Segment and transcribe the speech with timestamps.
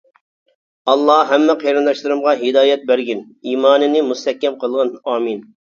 [0.93, 5.51] ئاللا ھەممە قېرىنداشلىرىمغا ھىدايەت بەرگىن، ئىمانىنى مۇستەھكەم قىلغىن، ئامىن.